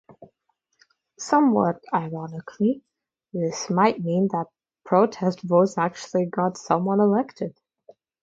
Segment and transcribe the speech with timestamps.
[1.19, 2.81] Somewhat ironically,
[3.33, 4.47] this might mean that
[4.83, 7.55] protest votes actually got someone elected.